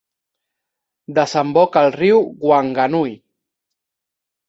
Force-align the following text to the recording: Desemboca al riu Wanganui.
Desemboca 1.19 1.83
al 1.87 1.93
riu 1.99 2.25
Wanganui. 2.49 3.17